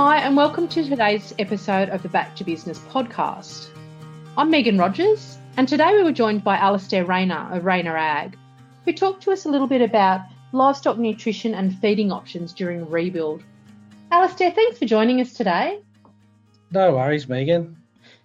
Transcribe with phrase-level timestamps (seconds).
[0.00, 3.66] Hi, and welcome to today's episode of the Back to Business podcast.
[4.36, 8.38] I'm Megan Rogers, and today we were joined by Alastair Rayner of Rayner Ag,
[8.84, 10.20] who talked to us a little bit about
[10.52, 13.42] livestock nutrition and feeding options during rebuild.
[14.12, 15.80] Alastair, thanks for joining us today.
[16.70, 17.76] No worries, Megan.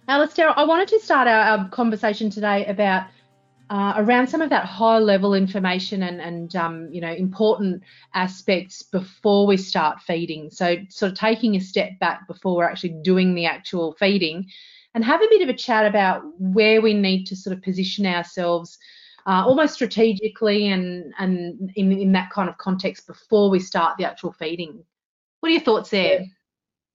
[0.06, 3.08] Alastair, I wanted to start our, our conversation today about
[3.70, 8.82] uh, around some of that high level information and, and um, you know important aspects
[8.82, 10.50] before we start feeding.
[10.50, 14.46] So sort of taking a step back before we're actually doing the actual feeding,
[14.94, 18.06] and have a bit of a chat about where we need to sort of position
[18.06, 18.78] ourselves.
[19.26, 24.04] Uh, almost strategically and and in, in that kind of context before we start the
[24.04, 24.84] actual feeding.
[25.40, 26.26] What are your thoughts there?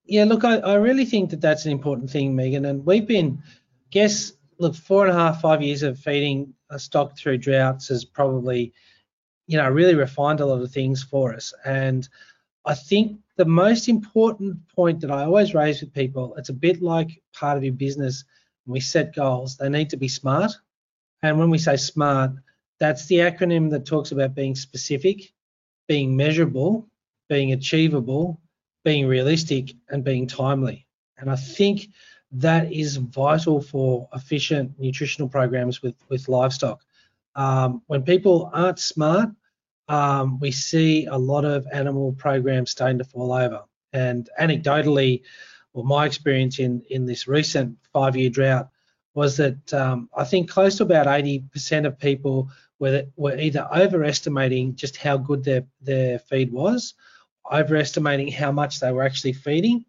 [0.05, 2.65] Yeah, look, I, I really think that that's an important thing, Megan.
[2.65, 3.43] And we've been,
[3.91, 8.05] guess, look, four and a half, five years of feeding a stock through droughts has
[8.05, 8.73] probably,
[9.47, 11.53] you know, really refined a lot of things for us.
[11.65, 12.07] And
[12.65, 16.81] I think the most important point that I always raise with people, it's a bit
[16.81, 18.25] like part of your business.
[18.65, 20.51] When we set goals, they need to be smart.
[21.23, 22.31] And when we say smart,
[22.79, 25.33] that's the acronym that talks about being specific,
[25.87, 26.87] being measurable,
[27.29, 28.41] being achievable,
[28.83, 30.85] being realistic, and being timely.
[31.17, 31.87] And I think
[32.31, 36.83] that is vital for efficient nutritional programs with, with livestock.
[37.35, 39.29] Um, when people aren't smart,
[39.87, 43.63] um, we see a lot of animal programs starting to fall over.
[43.93, 45.23] And anecdotally,
[45.73, 48.69] well, my experience in, in this recent five year drought
[49.15, 54.75] was that um, I think close to about 80% of people were, were either overestimating
[54.75, 56.93] just how good their, their feed was
[57.51, 59.85] overestimating how much they were actually feeding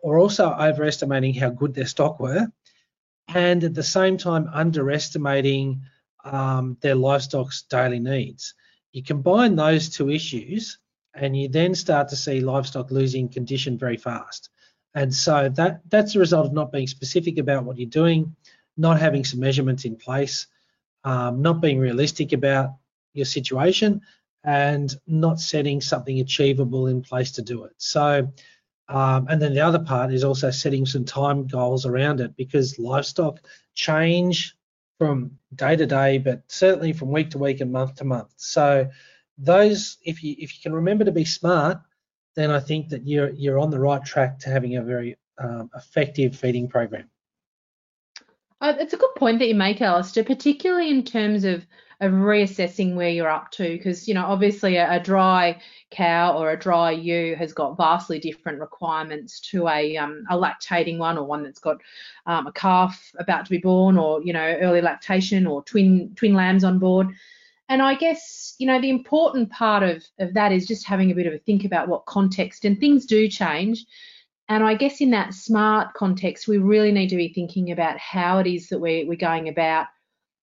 [0.00, 2.46] or also overestimating how good their stock were
[3.34, 5.82] and at the same time underestimating
[6.24, 8.54] um, their livestock's daily needs.
[8.92, 10.78] You combine those two issues
[11.14, 14.50] and you then start to see livestock losing condition very fast.
[14.94, 18.34] And so that that's a result of not being specific about what you're doing,
[18.76, 20.46] not having some measurements in place,
[21.04, 22.76] um, not being realistic about
[23.12, 24.00] your situation,
[24.44, 27.72] and not setting something achievable in place to do it.
[27.76, 28.32] So,
[28.88, 32.78] um, and then the other part is also setting some time goals around it because
[32.78, 33.40] livestock
[33.74, 34.56] change
[34.98, 38.32] from day to day, but certainly from week to week and month to month.
[38.36, 38.88] So,
[39.36, 41.78] those, if you if you can remember to be smart,
[42.34, 45.70] then I think that you're you're on the right track to having a very um,
[45.76, 47.08] effective feeding program.
[48.60, 51.64] Uh, it's a good point that you make, Alastair, particularly in terms of
[52.00, 55.60] of reassessing where you're up to because you know obviously a, a, dry
[55.90, 60.98] cow or a dry ewe has got vastly different requirements to a um, a lactating
[60.98, 61.78] one or one that's got
[62.26, 66.34] um, a calf about to be born or you know early lactation or twin twin
[66.34, 67.08] lambs on board.
[67.68, 71.14] And I guess you know the important part of of that is just having a
[71.14, 73.84] bit of a think about what context and things do change.
[74.48, 78.38] And I guess in that smart context, we really need to be thinking about how
[78.38, 79.88] it is that we're, we're going about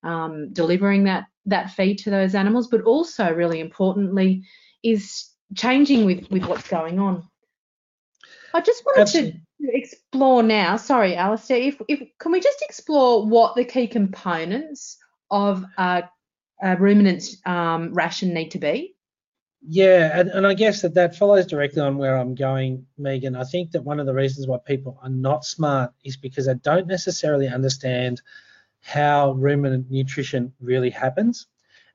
[0.04, 4.44] um, delivering that that feed to those animals, but also really importantly
[4.82, 7.22] is changing with with what's going on.
[8.52, 9.40] I just wanted Absolutely.
[9.62, 10.76] to explore now.
[10.76, 14.98] Sorry, Alastair, If if can we just explore what the key components
[15.30, 16.04] of a,
[16.62, 18.94] a ruminant um, ration need to be?
[19.68, 23.34] Yeah, and, and I guess that that follows directly on where I'm going, Megan.
[23.34, 26.54] I think that one of the reasons why people are not smart is because they
[26.54, 28.22] don't necessarily understand
[28.86, 31.46] how ruminant nutrition really happens,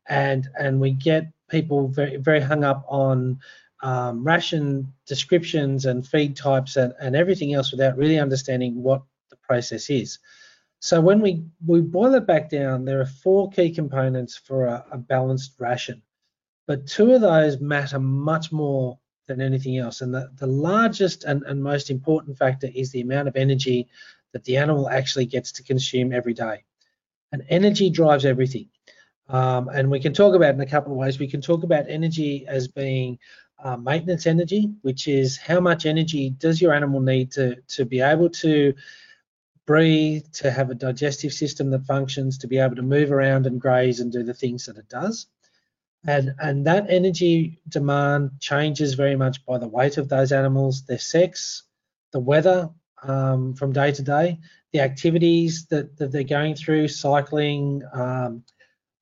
[0.10, 3.40] and and we get people very very hung up on
[3.82, 9.38] um, ration descriptions and feed types and, and everything else without really understanding what the
[9.38, 10.20] process is.
[10.80, 14.86] So when we, we boil it back down, there are four key components for a,
[14.92, 16.02] a balanced ration.
[16.68, 20.02] But two of those matter much more than anything else.
[20.02, 23.90] And the, the largest and, and most important factor is the amount of energy
[24.34, 26.64] that the animal actually gets to consume every day.
[27.32, 28.68] And energy drives everything.
[29.30, 31.20] Um, and we can talk about in a couple of ways.
[31.20, 33.18] We can talk about energy as being
[33.64, 38.02] uh, maintenance energy, which is how much energy does your animal need to, to be
[38.02, 38.74] able to
[39.66, 43.62] breathe, to have a digestive system that functions, to be able to move around and
[43.62, 45.28] graze and do the things that it does.
[46.06, 50.98] And, and that energy demand changes very much by the weight of those animals, their
[50.98, 51.64] sex,
[52.12, 52.70] the weather
[53.04, 54.40] um, from day to day,
[54.74, 58.44] the activities that, that they're going through, cycling, um,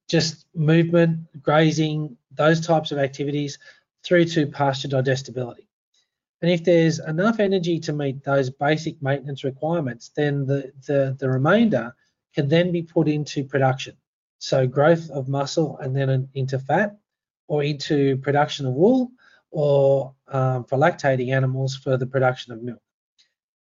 [0.09, 3.59] just movement, grazing, those types of activities
[4.03, 5.67] through to pasture digestibility.
[6.41, 11.29] And if there's enough energy to meet those basic maintenance requirements, then the, the, the
[11.29, 11.93] remainder
[12.33, 13.97] can then be put into production.
[14.39, 16.97] So growth of muscle and then into fat
[17.47, 19.11] or into production of wool
[19.51, 22.81] or um, for lactating animals for the production of milk.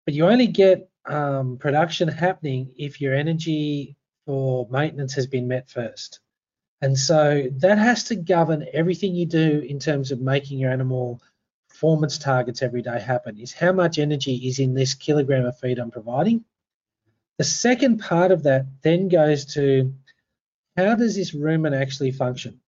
[0.09, 3.95] But you only get um, production happening if your energy
[4.25, 6.21] for maintenance has been met first.
[6.81, 11.21] And so that has to govern everything you do in terms of making your animal
[11.69, 15.79] performance targets every day happen is how much energy is in this kilogram of feed
[15.79, 16.43] I'm providing.
[17.37, 19.93] The second part of that then goes to
[20.79, 22.61] how does this rumen actually function?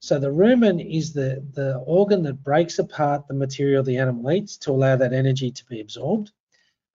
[0.00, 4.56] So the rumen is the, the organ that breaks apart the material the animal eats
[4.56, 6.32] to allow that energy to be absorbed.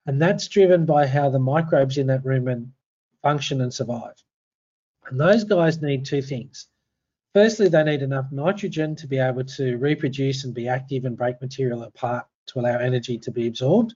[0.05, 2.69] And that's driven by how the microbes in that rumen
[3.21, 4.15] function and survive.
[5.07, 6.67] And those guys need two things.
[7.33, 11.39] Firstly, they need enough nitrogen to be able to reproduce and be active and break
[11.39, 13.93] material apart to allow energy to be absorbed.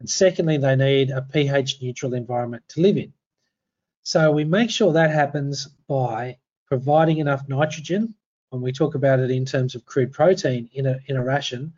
[0.00, 3.12] And secondly, they need a pH neutral environment to live in.
[4.02, 8.14] So we make sure that happens by providing enough nitrogen,
[8.50, 11.72] when we talk about it in terms of crude protein in a, in a ration,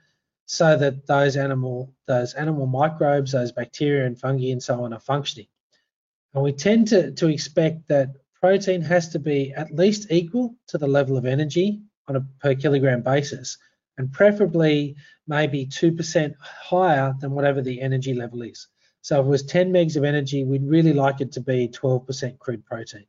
[0.47, 5.01] so that those animal those animal microbes, those bacteria and fungi and so on are
[5.01, 5.49] functioning.
[6.35, 8.11] And we tend to, to expect that
[8.41, 12.55] protein has to be at least equal to the level of energy on a per
[12.55, 13.59] kilogram basis,
[13.99, 14.97] and preferably
[15.27, 18.69] maybe 2% higher than whatever the energy level is.
[19.01, 22.39] So if it was 10 megs of energy, we'd really like it to be 12%
[22.39, 23.07] crude protein.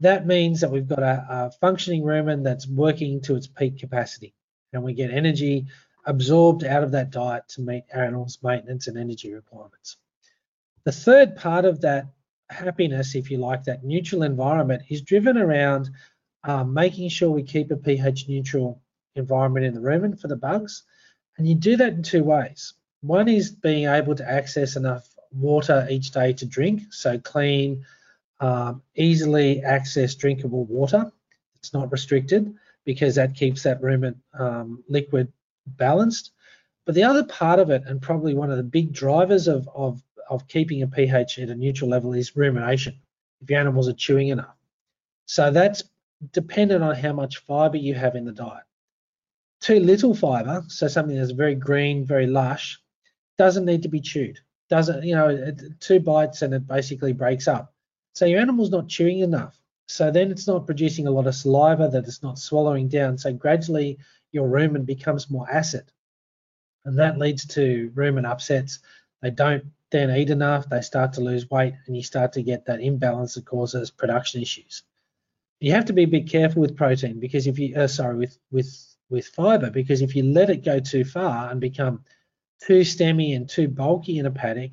[0.00, 4.34] That means that we've got a, a functioning rumen that's working to its peak capacity,
[4.72, 5.66] and we get energy
[6.08, 9.96] absorbed out of that diet to meet animals' maintenance and energy requirements.
[10.84, 12.06] The third part of that
[12.48, 15.90] happiness, if you like, that neutral environment is driven around
[16.44, 18.80] um, making sure we keep a pH neutral
[19.16, 20.84] environment in the rumen for the bugs.
[21.36, 22.72] And you do that in two ways.
[23.02, 27.84] One is being able to access enough water each day to drink, so clean,
[28.40, 31.12] um, easily access drinkable water.
[31.56, 32.54] It's not restricted
[32.86, 35.30] because that keeps that rumen um, liquid
[35.76, 36.32] balanced.
[36.84, 40.02] But the other part of it, and probably one of the big drivers of, of,
[40.30, 42.98] of keeping a pH at a neutral level is rumination,
[43.40, 44.56] if your animals are chewing enough.
[45.26, 45.84] So that's
[46.32, 48.64] dependent on how much fiber you have in the diet.
[49.60, 52.80] Too little fiber, so something that's very green, very lush,
[53.36, 54.38] doesn't need to be chewed.
[54.70, 57.74] Doesn't, you know, two bites and it basically breaks up.
[58.14, 59.58] So your animal's not chewing enough.
[59.86, 63.16] So then it's not producing a lot of saliva that it's not swallowing down.
[63.16, 63.98] So gradually
[64.32, 65.90] your rumen becomes more acid.
[66.84, 68.78] And that leads to rumen upsets.
[69.22, 72.66] They don't then eat enough, they start to lose weight, and you start to get
[72.66, 74.82] that imbalance that causes production issues.
[75.60, 78.38] You have to be a bit careful with protein because if you, uh, sorry, with
[78.50, 82.04] with with fiber, because if you let it go too far and become
[82.60, 84.72] too stemmy and too bulky in a paddock,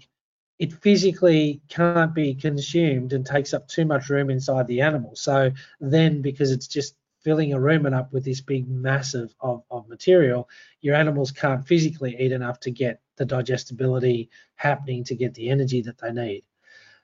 [0.60, 5.16] it physically can't be consumed and takes up too much room inside the animal.
[5.16, 9.90] So then, because it's just filling a rumen up with this big massive of, of
[9.90, 10.48] material,
[10.82, 15.82] your animals can't physically eat enough to get the digestibility happening to get the energy
[15.82, 16.44] that they need.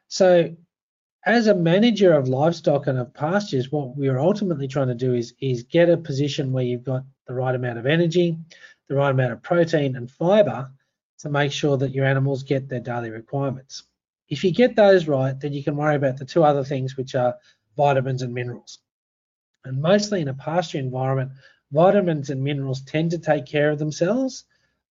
[0.09, 0.55] So
[1.25, 5.33] as a manager of livestock and of pastures, what we're ultimately trying to do is,
[5.41, 8.37] is get a position where you've got the right amount of energy,
[8.89, 10.69] the right amount of protein and fiber
[11.19, 13.83] to make sure that your animals get their daily requirements.
[14.29, 17.15] If you get those right, then you can worry about the two other things, which
[17.15, 17.35] are
[17.75, 18.77] vitamins and minerals.
[19.63, 21.31] And mostly in a pasture environment,
[21.71, 24.43] vitamins and minerals tend to take care of themselves,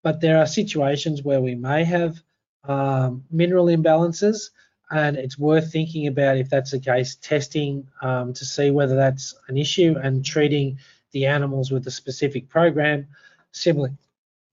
[0.02, 2.23] but there are situations where we may have
[2.64, 4.50] um, mineral imbalances,
[4.90, 9.35] and it's worth thinking about if that's the case, testing um, to see whether that's
[9.49, 10.78] an issue and treating
[11.12, 13.06] the animals with a specific program,
[13.52, 13.90] similar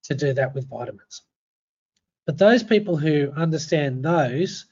[0.03, 1.21] to do that with vitamins.
[2.25, 4.65] But those people who understand those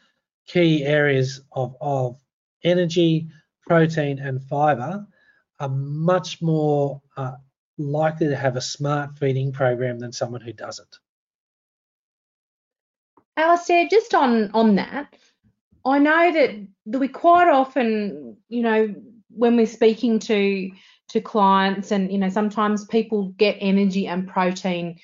[0.47, 2.19] key areas of, of
[2.63, 3.29] energy,
[3.61, 5.07] protein, and fiber
[5.59, 7.33] are much more uh,
[7.77, 10.97] likely to have a smart feeding program than someone who doesn't.
[13.37, 15.13] Alastair, just on on that,
[15.85, 18.95] I know that, that we quite often, you know,
[19.29, 20.71] when we're speaking to
[21.09, 24.99] to clients, and you know, sometimes people get energy and protein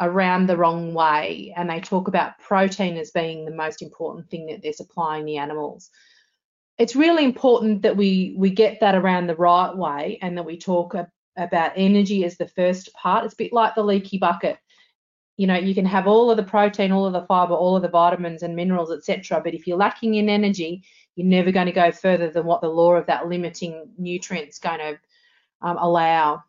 [0.00, 4.46] around the wrong way, and they talk about protein as being the most important thing
[4.46, 5.90] that they're supplying the animals
[6.78, 10.56] it's really important that we we get that around the right way and that we
[10.56, 10.94] talk
[11.36, 13.24] about energy as the first part.
[13.24, 14.58] It's a bit like the leaky bucket.
[15.36, 17.82] You know, you can have all of the protein, all of the fiber, all of
[17.82, 19.40] the vitamins and minerals, etc.
[19.42, 20.82] But if you're lacking in energy,
[21.16, 24.78] you're never going to go further than what the law of that limiting nutrients going
[24.78, 24.98] to
[25.62, 26.42] um, allow.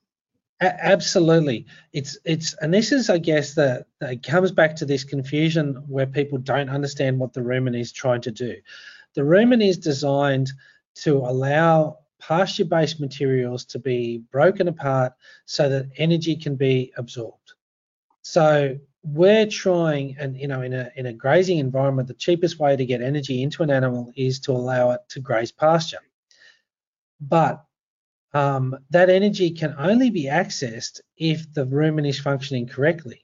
[0.62, 5.84] Absolutely, it's it's and this is, I guess, that it comes back to this confusion
[5.88, 8.56] where people don't understand what the rumen is trying to do.
[9.16, 10.52] The rumen is designed
[10.96, 15.14] to allow pasture-based materials to be broken apart
[15.46, 17.54] so that energy can be absorbed.
[18.22, 22.76] So we're trying, and you know, in a in a grazing environment, the cheapest way
[22.76, 26.00] to get energy into an animal is to allow it to graze pasture.
[27.20, 27.66] But
[28.34, 33.23] um, that energy can only be accessed if the rumen is functioning correctly.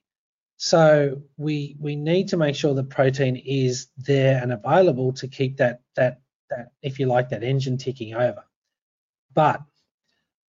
[0.62, 5.56] So we we need to make sure the protein is there and available to keep
[5.58, 8.44] that that that if you like that engine ticking over.
[9.34, 9.62] But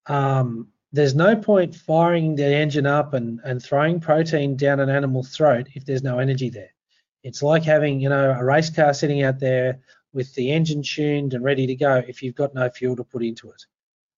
[0.06, 5.28] um, there's no point firing the engine up and, and throwing protein down an animal's
[5.28, 6.74] throat if there's no energy there.
[7.22, 9.78] It's like having, you know, a race car sitting out there
[10.12, 13.22] with the engine tuned and ready to go if you've got no fuel to put
[13.22, 13.64] into it.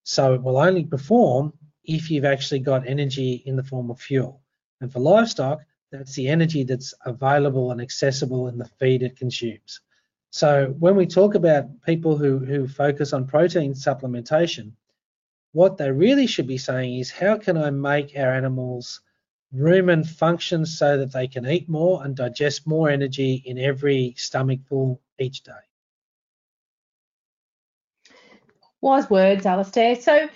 [0.05, 1.53] So it will only perform
[1.85, 4.41] if you've actually got energy in the form of fuel.
[4.81, 5.61] And for livestock,
[5.93, 9.81] that's the energy that's available and accessible in the feed it consumes.
[10.31, 14.73] So when we talk about people who, who focus on protein supplementation,
[15.53, 19.03] what they really should be saying is how can I make our animals
[19.55, 24.99] rumen function so that they can eat more and digest more energy in every stomachful
[25.19, 25.53] each day.
[28.81, 29.97] Wise words, Alastair.
[29.97, 30.29] So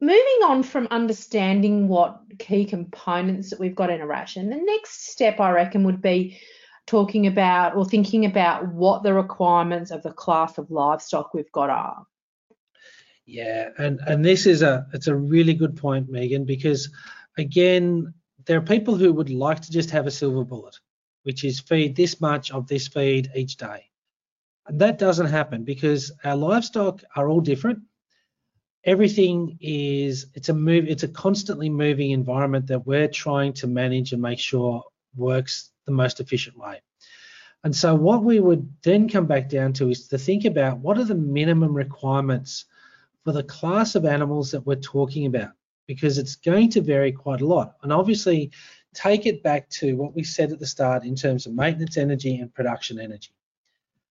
[0.00, 5.10] moving on from understanding what key components that we've got in a ration, the next
[5.10, 6.38] step I reckon would be
[6.86, 11.70] talking about or thinking about what the requirements of the class of livestock we've got
[11.70, 12.04] are.
[13.26, 16.90] Yeah, and and this is a it's a really good point, Megan, because
[17.38, 18.12] again,
[18.46, 20.76] there are people who would like to just have a silver bullet,
[21.22, 23.84] which is feed this much of this feed each day.
[24.66, 27.80] And that doesn't happen because our livestock are all different.
[28.84, 34.12] Everything is it's a move it's a constantly moving environment that we're trying to manage
[34.12, 34.82] and make sure
[35.16, 36.80] works the most efficient way.
[37.62, 40.96] And so what we would then come back down to is to think about what
[40.98, 42.64] are the minimum requirements
[43.24, 45.50] for the class of animals that we're talking about
[45.86, 47.74] because it's going to vary quite a lot.
[47.82, 48.52] And obviously,
[48.94, 52.38] take it back to what we said at the start in terms of maintenance energy
[52.38, 53.32] and production energy.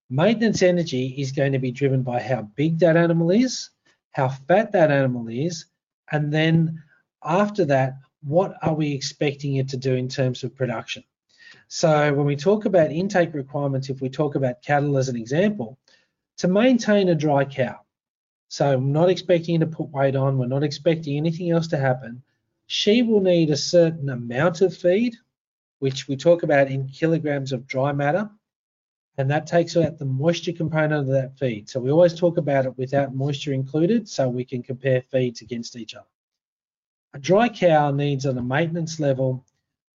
[0.09, 3.69] Maintenance energy is going to be driven by how big that animal is,
[4.11, 5.65] how fat that animal is,
[6.11, 6.83] and then
[7.23, 11.03] after that, what are we expecting it to do in terms of production?
[11.67, 15.77] So when we talk about intake requirements, if we talk about cattle as an example,
[16.37, 17.79] to maintain a dry cow,
[18.47, 20.37] so I'm not expecting to put weight on.
[20.37, 22.23] We're not expecting anything else to happen.
[22.65, 25.15] She will need a certain amount of feed,
[25.77, 28.29] which we talk about in kilograms of dry matter,
[29.19, 31.69] and that takes out the moisture component of that feed.
[31.69, 35.75] So we always talk about it without moisture included so we can compare feeds against
[35.75, 36.07] each other.
[37.13, 39.45] A dry cow needs on a maintenance level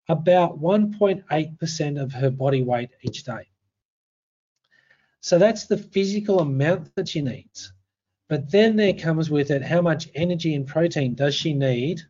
[0.08, 3.46] about 1.8% of her body weight each day.
[5.20, 7.74] So that's the physical amount that she needs.
[8.30, 12.00] But then there comes with it how much energy and protein does she need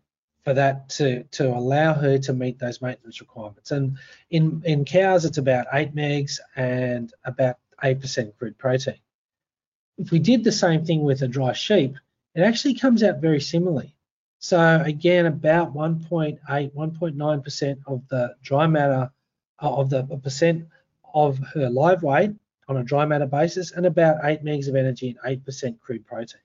[0.45, 3.71] for that to, to allow her to meet those maintenance requirements.
[3.71, 3.99] And
[4.31, 8.99] in, in cows, it's about 8 megs and about 8% crude protein.
[9.99, 11.97] If we did the same thing with a dry sheep,
[12.35, 13.95] it actually comes out very similarly.
[14.39, 19.11] So again, about 1.8, 1.9% of the dry matter
[19.63, 20.67] uh, of the percent
[21.13, 22.31] of her live weight
[22.69, 26.41] on a dry matter basis and about 8 megs of energy and 8% crude protein.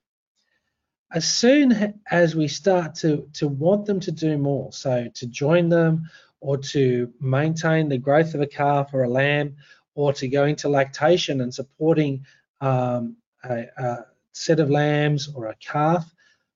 [1.16, 5.70] As soon as we start to, to want them to do more, so to join
[5.70, 6.10] them
[6.42, 9.56] or to maintain the growth of a calf or a lamb
[9.94, 12.26] or to go into lactation and supporting
[12.60, 16.06] um, a, a set of lambs or a calf,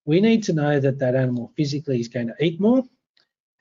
[0.04, 2.84] we need to know that that animal physically is going to eat more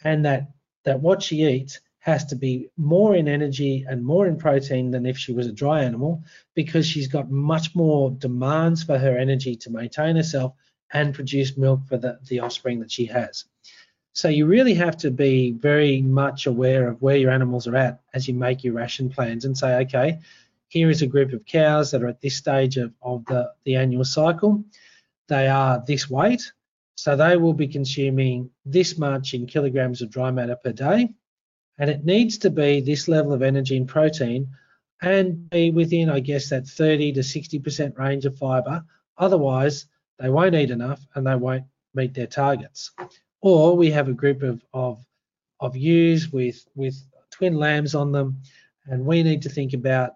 [0.03, 0.51] and that,
[0.83, 5.07] that what she eats has to be more in energy and more in protein than
[5.07, 6.25] if she was a dry animal
[6.55, 10.55] because she's got much more demands for her energy to maintain herself
[10.93, 13.45] and produce milk for the, the offspring that she has.
[14.13, 18.01] So you really have to be very much aware of where your animals are at
[18.15, 20.19] as you make your ration plans and say, okay,
[20.69, 23.77] here is a group of cows that are at this stage of, of the, the
[23.77, 24.65] annual cycle.
[25.29, 26.53] They are this weight,
[26.97, 31.15] so they will be consuming this much in kilograms of dry matter per day
[31.79, 34.49] and it needs to be this level of energy and protein
[35.01, 38.85] and be within, I guess, that 30 to 60% range of fiber.
[39.17, 39.87] Otherwise,
[40.19, 42.91] they won't eat enough and they won't meet their targets.
[43.41, 45.05] Or we have a group of, of,
[45.61, 46.97] of ewes with, with
[47.31, 48.43] twin lambs on them,
[48.87, 50.15] and we need to think about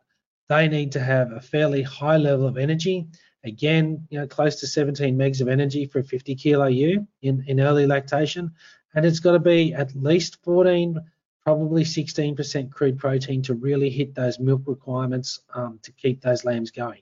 [0.48, 3.06] they need to have a fairly high level of energy.
[3.44, 7.44] Again, you know, close to 17 megs of energy for a 50 kilo ewe in,
[7.46, 8.52] in early lactation.
[8.94, 11.00] And it's got to be at least 14
[11.42, 16.70] probably 16% crude protein to really hit those milk requirements um, to keep those lambs
[16.70, 17.00] going.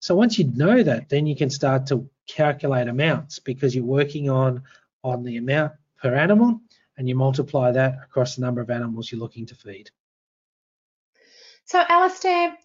[0.00, 4.30] So once you know that, then you can start to calculate amounts because you're working
[4.30, 4.62] on,
[5.02, 6.60] on the amount per animal
[6.96, 9.90] and you multiply that across the number of animals you're looking to feed.
[11.64, 12.56] So, Alastair,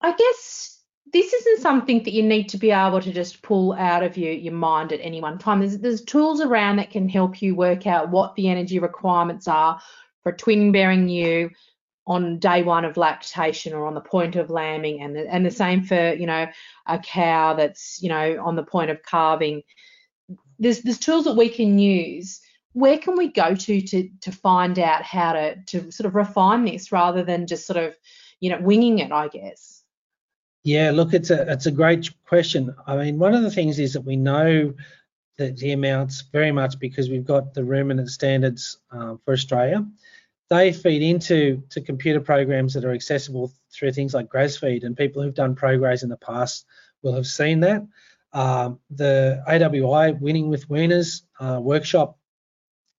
[0.00, 0.80] I guess
[1.12, 4.32] this isn't something that you need to be able to just pull out of your,
[4.32, 5.60] your mind at any one time.
[5.60, 9.80] There's, there's tools around that can help you work out what the energy requirements are
[10.22, 11.50] for a twin bearing ewe
[12.06, 15.50] on day one of lactation or on the point of lambing and the, and the
[15.50, 16.46] same for you know
[16.86, 19.62] a cow that's you know on the point of calving.
[20.58, 22.40] There's there's tools that we can use.
[22.72, 26.64] Where can we go to to to find out how to to sort of refine
[26.64, 27.94] this rather than just sort of
[28.40, 29.84] you know winging it i guess?
[30.64, 32.74] Yeah look it's a it's a great question.
[32.86, 34.74] I mean one of the things is that we know
[35.38, 39.84] that the amounts very much because we've got the ruminant standards um, for australia
[40.52, 45.22] they feed into to computer programs that are accessible through things like GrazFeed, and people
[45.22, 46.66] who've done ProGraze in the past
[47.02, 47.86] will have seen that.
[48.34, 52.18] Um, the AWI Winning with Weaners uh, workshop,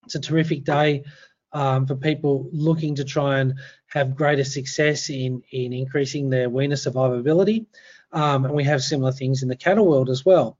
[0.06, 1.04] it's a terrific day
[1.52, 3.54] um, for people looking to try and
[3.86, 7.68] have greater success in, in increasing their weaner survivability.
[8.12, 10.58] Um, and we have similar things in the cattle world as well.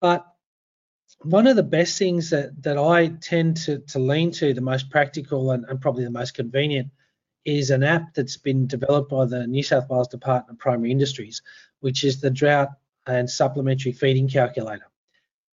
[0.00, 0.26] But
[1.24, 4.90] one of the best things that, that I tend to, to lean to, the most
[4.90, 6.90] practical and, and probably the most convenient,
[7.44, 11.42] is an app that's been developed by the New South Wales Department of Primary Industries,
[11.80, 12.70] which is the Drought
[13.06, 14.86] and Supplementary Feeding Calculator.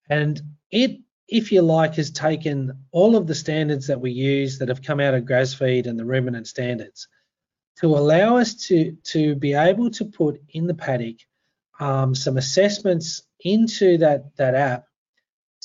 [0.10, 4.70] And it, if you like, has taken all of the standards that we use that
[4.70, 7.08] have come out of GrazFeed and the ruminant standards
[7.80, 11.18] to allow us to, to be able to put in the paddock
[11.80, 14.87] um, some assessments into that, that app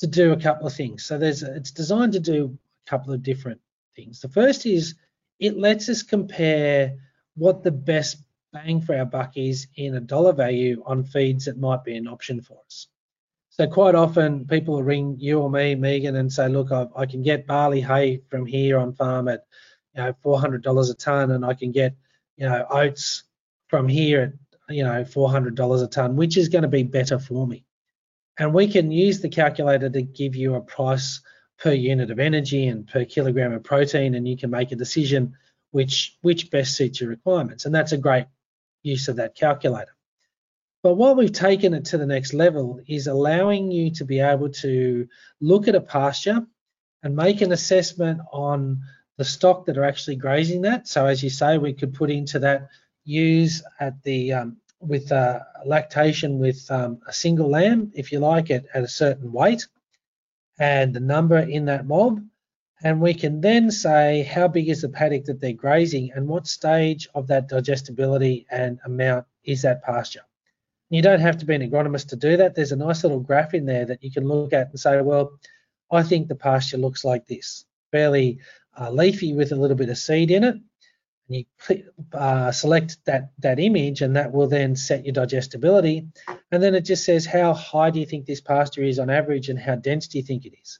[0.03, 1.05] to do a couple of things.
[1.05, 3.61] So there's it's designed to do a couple of different
[3.95, 4.19] things.
[4.19, 4.95] The first is
[5.39, 6.97] it lets us compare
[7.35, 8.17] what the best
[8.51, 12.09] bang for our buck is in a dollar value on feeds that might be an
[12.09, 12.87] option for us.
[13.49, 17.05] So quite often people will ring you or me, Megan, and say, look, I, I
[17.05, 19.45] can get barley hay from here on farm at
[19.95, 21.95] you know $400 a ton, and I can get
[22.35, 23.23] you know oats
[23.69, 24.21] from here
[24.67, 27.63] at you know $400 a ton, which is going to be better for me.
[28.39, 31.21] And we can use the calculator to give you a price
[31.59, 35.35] per unit of energy and per kilogram of protein, and you can make a decision
[35.71, 37.65] which, which best suits your requirements.
[37.65, 38.25] And that's a great
[38.81, 39.95] use of that calculator.
[40.81, 44.49] But what we've taken it to the next level is allowing you to be able
[44.49, 45.07] to
[45.39, 46.45] look at a pasture
[47.01, 48.81] and make an assessment on
[49.17, 50.87] the stock that are actually grazing that.
[50.87, 52.67] So as you say, we could put into that
[53.05, 58.51] use at the um, with uh, lactation with um, a single lamb, if you like,
[58.51, 59.67] at, at a certain weight
[60.59, 62.21] and the number in that mob.
[62.83, 66.47] And we can then say how big is the paddock that they're grazing and what
[66.47, 70.23] stage of that digestibility and amount is that pasture.
[70.89, 72.55] You don't have to be an agronomist to do that.
[72.55, 75.31] There's a nice little graph in there that you can look at and say, well,
[75.91, 78.39] I think the pasture looks like this, fairly
[78.79, 80.57] uh, leafy with a little bit of seed in it
[81.27, 81.83] and you
[82.13, 86.07] uh, select that, that image and that will then set your digestibility.
[86.51, 89.49] And then it just says how high do you think this pasture is on average
[89.49, 90.79] and how dense do you think it is.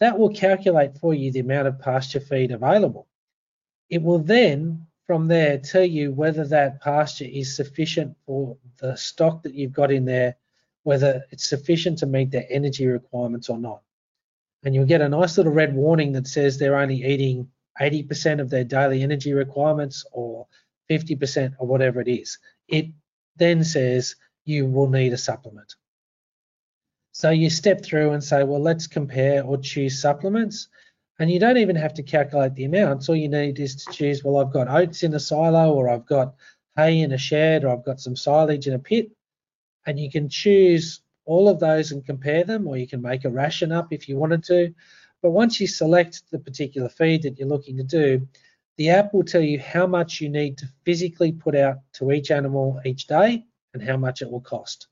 [0.00, 3.08] That will calculate for you the amount of pasture feed available.
[3.90, 9.42] It will then from there tell you whether that pasture is sufficient for the stock
[9.42, 10.36] that you've got in there,
[10.82, 13.82] whether it's sufficient to meet their energy requirements or not.
[14.64, 18.50] And you'll get a nice little red warning that says they're only eating 80% of
[18.50, 20.46] their daily energy requirements or
[20.90, 22.38] 50% or whatever it is.
[22.68, 22.86] It
[23.36, 25.74] then says you will need a supplement.
[27.12, 30.68] So you step through and say, well, let's compare or choose supplements.
[31.18, 33.08] And you don't even have to calculate the amounts.
[33.08, 36.06] All you need is to choose, well, I've got oats in a silo, or I've
[36.06, 36.34] got
[36.76, 39.12] hay in a shed, or I've got some silage in a pit.
[39.86, 43.30] And you can choose all of those and compare them, or you can make a
[43.30, 44.74] ration up if you wanted to.
[45.24, 48.28] But once you select the particular feed that you're looking to do,
[48.76, 52.30] the app will tell you how much you need to physically put out to each
[52.30, 54.88] animal each day and how much it will cost.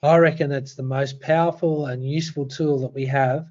[0.00, 3.48] I reckon it's the most powerful and useful tool that we have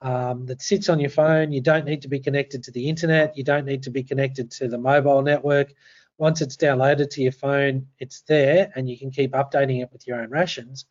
[0.00, 1.50] um, that sits on your phone.
[1.50, 3.36] You don't need to be connected to the internet.
[3.36, 5.74] You don't need to be connected to the mobile network.
[6.18, 10.06] Once it's downloaded to your phone, it's there and you can keep updating it with
[10.06, 10.84] your own rations.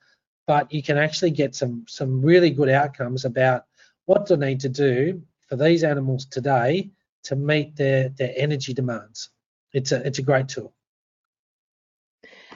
[0.46, 3.64] But you can actually get some, some really good outcomes about
[4.08, 6.90] what do I need to do for these animals today
[7.24, 9.30] to meet their, their energy demands?
[9.74, 10.74] It's a, it's a great tool.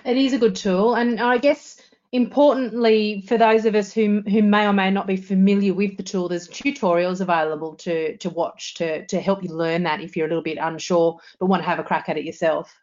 [0.03, 0.95] It is a good tool.
[0.95, 1.79] And I guess
[2.13, 6.03] importantly for those of us who, who may or may not be familiar with the
[6.03, 10.27] tool, there's tutorials available to, to watch to, to help you learn that if you're
[10.27, 12.73] a little bit unsure but want to have a crack at it yourself.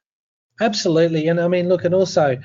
[0.61, 1.29] Absolutely.
[1.29, 2.39] And I mean, look, and also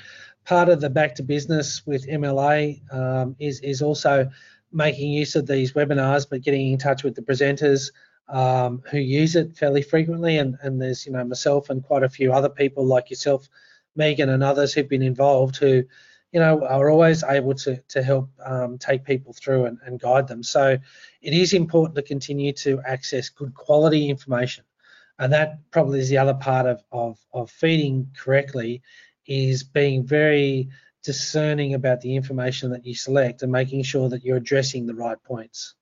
[0.45, 4.29] part of the back to business with MLA um, is, is also
[4.73, 7.91] making use of these webinars, but getting in touch with the presenters
[8.29, 10.37] um, who use it fairly frequently.
[10.37, 13.47] And, and there's, you know, myself and quite a few other people like yourself,
[13.95, 15.83] Megan, and others who've been involved who,
[16.31, 20.27] you know, are always able to, to help um, take people through and, and guide
[20.27, 20.41] them.
[20.41, 20.77] So
[21.21, 24.63] it is important to continue to access good quality information.
[25.19, 28.81] And that probably is the other part of, of, of feeding correctly
[29.27, 30.69] is being very
[31.03, 35.21] discerning about the information that you select and making sure that you're addressing the right
[35.23, 35.75] points.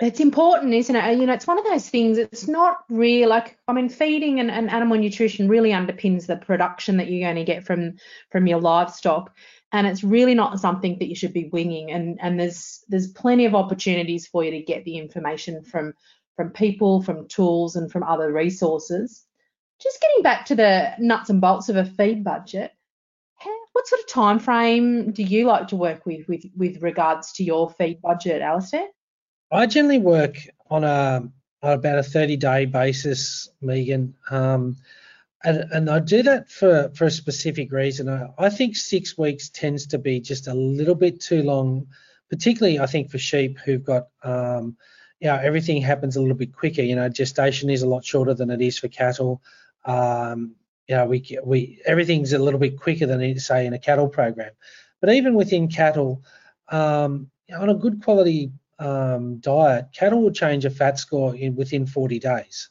[0.00, 1.18] It's important, isn't it?
[1.18, 2.18] You know, it's one of those things.
[2.18, 3.28] It's not real.
[3.28, 7.36] Like, I mean, feeding and, and animal nutrition really underpins the production that you're going
[7.36, 7.98] to get from
[8.30, 9.32] from your livestock,
[9.70, 11.92] and it's really not something that you should be winging.
[11.92, 15.94] And and there's there's plenty of opportunities for you to get the information from
[16.34, 19.24] from people, from tools, and from other resources.
[19.80, 22.72] Just getting back to the nuts and bolts of a feed budget
[23.72, 27.44] what sort of time frame do you like to work with with with regards to
[27.44, 28.86] your feed budget, Alastair?
[29.50, 30.36] I generally work
[30.70, 31.28] on a
[31.62, 34.14] on about a 30 day basis, Megan.
[34.30, 34.76] Um,
[35.44, 38.08] and, and, I do that for, for a specific reason.
[38.08, 41.88] I, I, think six weeks tends to be just a little bit too long,
[42.30, 44.76] particularly I think for sheep who've got, um,
[45.20, 46.82] you know, everything happens a little bit quicker.
[46.82, 49.42] You know, gestation is a lot shorter than it is for cattle.
[49.84, 50.54] Um,
[50.88, 54.52] you know, we we everything's a little bit quicker than say in a cattle program.
[55.00, 56.22] But even within cattle,
[56.68, 61.86] um, on a good quality um, diet, cattle will change a fat score in within
[61.86, 62.70] 40 days.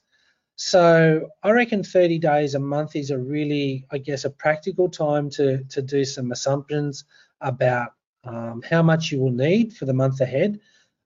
[0.55, 5.29] So I reckon 30 days a month is a really, I guess, a practical time
[5.31, 7.05] to to do some assumptions
[7.39, 7.93] about
[8.23, 10.59] um, how much you will need for the month ahead.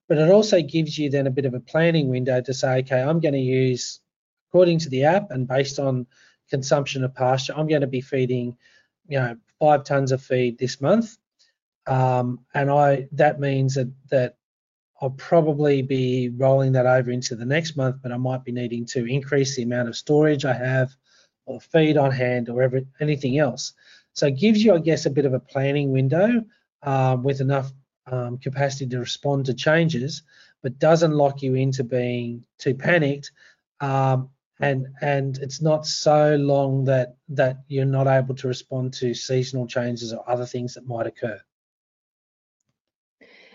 [0.08, 3.00] But it also gives you then a bit of a planning window to say, okay,
[3.02, 4.00] I'm going to use
[4.50, 6.06] according to the app and based on
[6.50, 7.54] consumption of pasture.
[7.56, 8.56] I'm going to be feeding,
[9.08, 11.16] you know, five tons of feed this month,
[11.86, 14.36] um, and I that means that that
[15.00, 18.86] I'll probably be rolling that over into the next month, but I might be needing
[18.86, 20.90] to increase the amount of storage I have,
[21.44, 23.74] or feed on hand, or every, anything else.
[24.14, 26.44] So it gives you, I guess, a bit of a planning window
[26.82, 27.70] um, with enough
[28.06, 30.22] um, capacity to respond to changes,
[30.62, 33.32] but doesn't lock you into being too panicked
[33.80, 34.30] um,
[34.60, 39.66] and and it's not so long that that you're not able to respond to seasonal
[39.66, 41.40] changes or other things that might occur.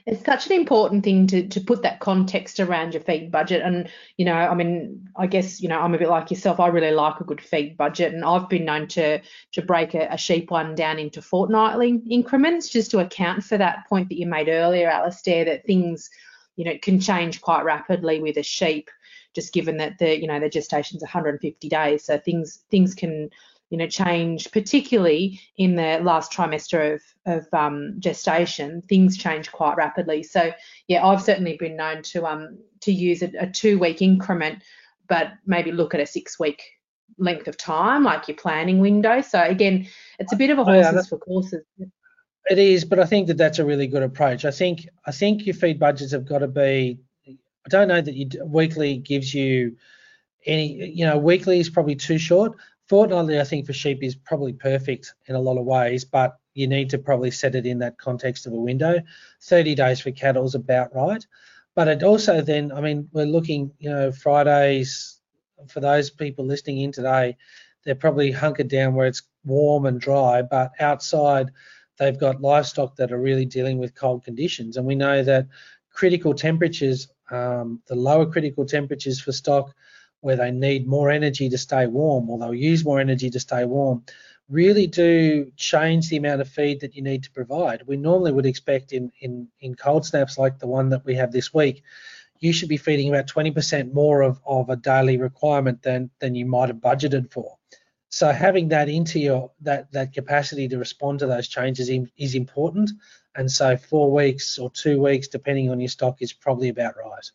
[0.07, 3.61] It's such an important thing to, to put that context around your feed budget.
[3.61, 6.59] And you know i mean i guess you know i'm a bit like yourself.
[6.59, 8.13] I really like a good feed budget.
[8.13, 9.21] And i've been known to
[9.53, 13.87] to break a, a sheep one down into fortnightly increments just to account for that
[13.89, 16.09] point that you made earlier alastair that things
[16.55, 18.89] you know can change quite rapidly with a sheep
[19.35, 23.29] just given that the you know the gestation's 150 days, so things things can
[23.69, 28.83] you know change, particularly in the last trimester of of um, gestation.
[28.87, 30.23] Things change quite rapidly.
[30.23, 30.51] So
[30.87, 34.61] yeah, I've certainly been known to um to use a, a two week increment,
[35.07, 36.61] but maybe look at a six week
[37.17, 39.21] length of time, like your planning window.
[39.21, 39.87] So again,
[40.19, 41.63] it's a bit of a horses oh, yeah, for courses.
[42.49, 44.45] It is, but I think that that's a really good approach.
[44.45, 46.99] I think I think your feed budgets have got to be
[47.65, 49.77] I don't know that you weekly gives you
[50.45, 50.91] any.
[50.91, 52.57] You know, weekly is probably too short.
[52.87, 56.67] Fortnightly, I think for sheep is probably perfect in a lot of ways, but you
[56.67, 58.99] need to probably set it in that context of a window.
[59.41, 61.25] 30 days for cattle is about right.
[61.73, 65.21] But it also then, I mean, we're looking, you know, Fridays
[65.67, 67.37] for those people listening in today,
[67.83, 71.51] they're probably hunkered down where it's warm and dry, but outside
[71.97, 74.77] they've got livestock that are really dealing with cold conditions.
[74.77, 75.47] And we know that
[75.91, 79.73] critical temperatures um, the lower critical temperatures for stock
[80.21, 83.65] where they need more energy to stay warm or they'll use more energy to stay
[83.65, 84.03] warm
[84.51, 87.83] really do change the amount of feed that you need to provide.
[87.87, 91.31] We normally would expect in, in, in cold snaps like the one that we have
[91.31, 91.83] this week,
[92.39, 96.45] you should be feeding about 20% more of, of a daily requirement than, than you
[96.45, 97.57] might have budgeted for.
[98.09, 102.91] So having that into your that that capacity to respond to those changes is important.
[103.35, 107.31] And so four weeks or two weeks, depending on your stock, is probably about right.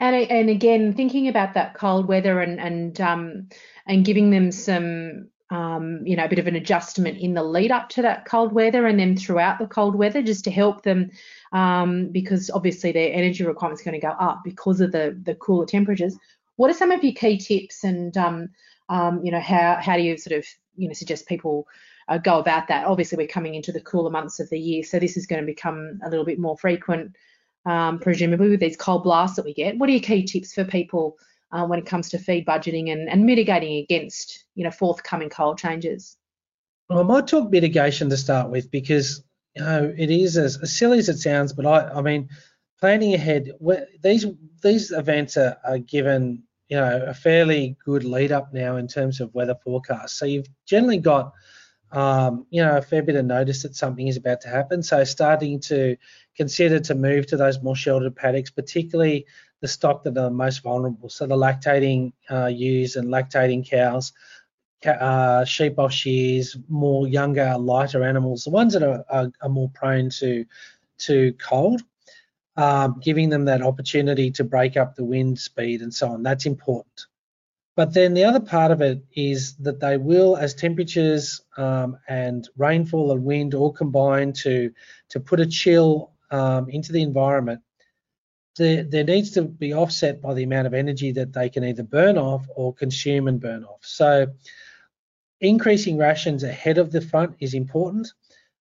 [0.00, 3.48] And and again, thinking about that cold weather and and um,
[3.86, 7.72] and giving them some um, you know a bit of an adjustment in the lead
[7.72, 11.10] up to that cold weather and then throughout the cold weather, just to help them
[11.52, 15.34] um, because obviously their energy requirements are going to go up because of the the
[15.34, 16.16] cooler temperatures.
[16.56, 18.50] What are some of your key tips and um,
[18.88, 20.46] um, you know how how do you sort of
[20.76, 21.66] you know suggest people
[22.08, 22.86] uh, go about that.
[22.86, 25.46] Obviously, we're coming into the cooler months of the year, so this is going to
[25.46, 27.14] become a little bit more frequent,
[27.66, 29.78] um, presumably with these cold blasts that we get.
[29.78, 31.18] What are your key tips for people
[31.52, 35.58] uh, when it comes to feed budgeting and, and mitigating against, you know, forthcoming cold
[35.58, 36.16] changes?
[36.88, 39.22] Well, I might talk mitigation to start with because
[39.54, 42.28] you know, it is as, as silly as it sounds, but I, I mean,
[42.80, 43.50] planning ahead,
[44.02, 44.26] these
[44.62, 49.20] these events are, are given, you know, a fairly good lead up now in terms
[49.20, 50.14] of weather forecasts.
[50.14, 51.32] So you've generally got,
[51.92, 54.82] um, you know, a fair bit of notice that something is about to happen.
[54.82, 55.96] So starting to
[56.36, 59.26] consider to move to those more sheltered paddocks, particularly
[59.60, 61.08] the stock that are most vulnerable.
[61.08, 64.12] So the lactating uh, ewes and lactating cows,
[64.86, 69.70] uh, sheep off shears, more younger, lighter animals, the ones that are, are, are more
[69.74, 70.44] prone to
[70.98, 71.82] to cold,
[72.56, 76.24] um, giving them that opportunity to break up the wind speed and so on.
[76.24, 77.06] That's important.
[77.78, 82.48] But then the other part of it is that they will, as temperatures um, and
[82.56, 84.72] rainfall and wind all combine to
[85.10, 87.60] to put a chill um, into the environment,
[88.56, 91.84] there, there needs to be offset by the amount of energy that they can either
[91.84, 93.84] burn off or consume and burn off.
[93.84, 94.26] So
[95.40, 98.08] increasing rations ahead of the front is important,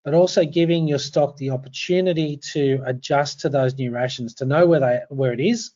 [0.05, 4.67] but also giving your stock the opportunity to adjust to those new rations, to know
[4.67, 5.71] where they where it is,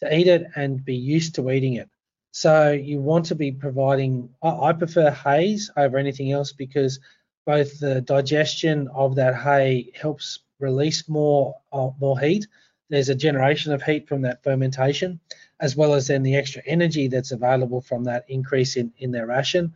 [0.00, 1.90] to eat it and be used to eating it.
[2.32, 4.30] So you want to be providing.
[4.42, 6.98] I prefer hays over anything else because
[7.44, 12.46] both the digestion of that hay helps release more uh, more heat.
[12.88, 15.20] There's a generation of heat from that fermentation,
[15.60, 19.26] as well as then the extra energy that's available from that increase in, in their
[19.26, 19.74] ration.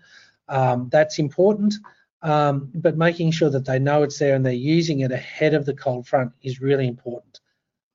[0.49, 1.75] Um, that's important,
[2.23, 5.66] um, but making sure that they know it's there and they're using it ahead of
[5.66, 7.40] the cold front is really important.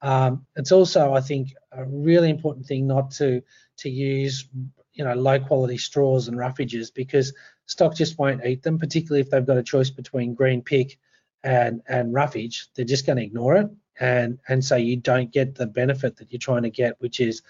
[0.01, 3.41] Um, it's also, I think, a really important thing not to
[3.77, 4.47] to use,
[4.93, 7.33] you know, low quality straws and roughages because
[7.65, 10.97] stock just won't eat them, particularly if they've got a choice between green pick
[11.43, 12.67] and and roughage.
[12.75, 16.31] They're just going to ignore it, and and so you don't get the benefit that
[16.31, 17.41] you're trying to get, which is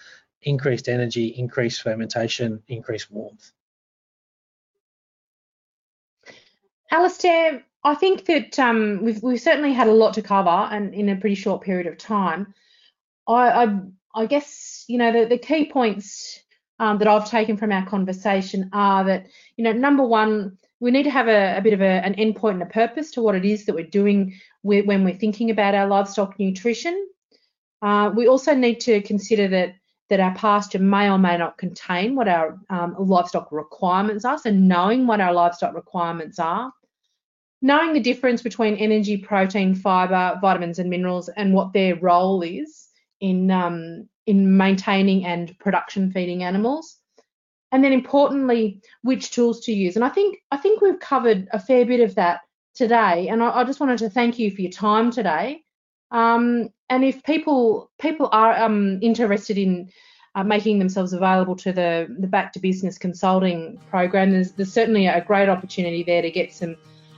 [0.41, 3.51] increased energy, increased fermentation, increased warmth.
[6.89, 11.09] Alastair, I think that um, we've we've certainly had a lot to cover, and in
[11.09, 12.53] a pretty short period of time.
[13.27, 13.79] I I,
[14.15, 16.39] I guess you know the, the key points
[16.79, 21.03] um, that I've taken from our conversation are that you know number one, we need
[21.03, 23.45] to have a, a bit of a, an endpoint and a purpose to what it
[23.45, 27.07] is that we're doing with, when we're thinking about our livestock nutrition.
[27.81, 29.75] Uh, we also need to consider that
[30.09, 34.37] that our pasture may or may not contain what our um, livestock requirements are.
[34.37, 36.71] So knowing what our livestock requirements are
[37.61, 42.87] knowing the difference between energy, protein, fiber, vitamins, and minerals, and what their role is
[43.19, 46.97] in um, in maintaining and production feeding animals,
[47.71, 49.95] and then importantly, which tools to use.
[49.95, 52.41] And I think I think we've covered a fair bit of that
[52.75, 53.27] today.
[53.27, 55.63] And I, I just wanted to thank you for your time today.
[56.11, 59.89] Um, and if people people are um, interested in
[60.35, 65.07] uh, making themselves available to the the Back to Business consulting program, there's, there's certainly
[65.07, 66.75] a great opportunity there to get some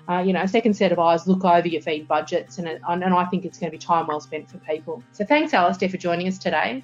[0.09, 3.03] uh, you know, a second set of eyes look over your feed budgets, and, and
[3.03, 5.01] I think it's going to be time well spent for people.
[5.13, 6.83] So thanks, Alastair, for joining us today.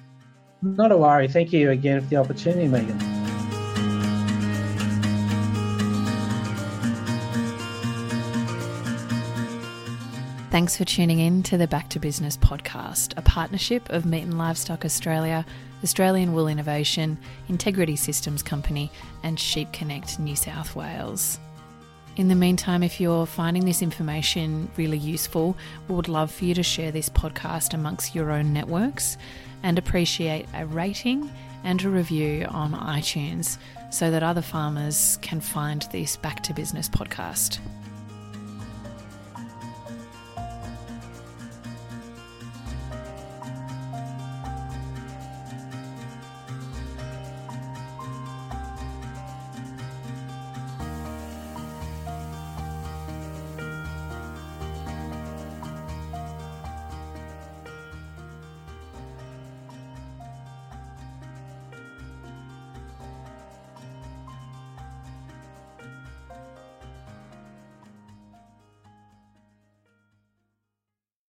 [0.62, 1.28] Not a worry.
[1.28, 2.98] Thank you again for the opportunity, Megan.
[10.50, 14.36] Thanks for tuning in to the Back to Business podcast, a partnership of Meat and
[14.36, 15.46] Livestock Australia,
[15.84, 18.90] Australian Wool Innovation, Integrity Systems Company,
[19.22, 21.38] and Sheep Connect New South Wales.
[22.16, 25.56] In the meantime, if you're finding this information really useful,
[25.88, 29.16] we would love for you to share this podcast amongst your own networks
[29.62, 31.30] and appreciate a rating
[31.64, 33.58] and a review on iTunes
[33.90, 37.58] so that other farmers can find this Back to Business podcast.